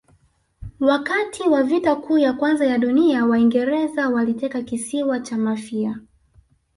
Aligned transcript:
wakati 0.79 1.43
wa 1.43 1.63
vita 1.63 1.95
kuu 1.95 2.17
ya 2.17 2.33
kwanza 2.33 2.65
ya 2.67 2.77
dunia 2.77 3.25
waingereza 3.25 4.09
waliteka 4.09 4.61
kisiwa 4.61 5.19
cha 5.19 5.37
mafia 5.37 5.99